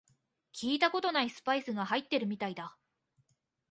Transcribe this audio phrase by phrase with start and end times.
[0.59, 2.75] 聞いたことないスパイスが入ってるみたいだ